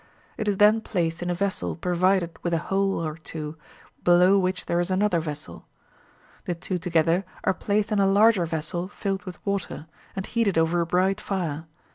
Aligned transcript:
It 0.35 0.47
is 0.47 0.57
then 0.57 0.81
placed 0.81 1.21
in 1.21 1.29
a 1.29 1.35
vessel 1.35 1.75
provided 1.75 2.31
with 2.41 2.55
a 2.55 2.65
hole 2.73 3.05
or 3.05 3.17
two, 3.17 3.55
below 4.03 4.39
which 4.39 4.65
there 4.65 4.79
is 4.79 4.89
another 4.89 5.19
vessel. 5.19 5.67
The 6.45 6.55
two 6.55 6.79
together 6.79 7.23
are 7.43 7.53
placed 7.53 7.91
in 7.91 7.99
a 7.99 8.07
larger 8.07 8.47
vessel 8.47 8.87
filled 8.87 9.21
with 9.25 9.37
water, 9.45 9.85
and 10.15 10.25
heated 10.25 10.57
over 10.57 10.81
a 10.81 10.87
bright 10.87 11.21
fire. 11.21 11.67